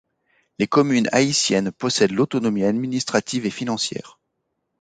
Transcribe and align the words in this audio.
Les 0.57 0.65
communes 0.65 1.07
haïtiennes 1.11 1.71
possèdent 1.71 2.13
l'autonomie 2.13 2.63
administrative 2.63 3.45
et 3.45 3.51
financière. 3.51 4.19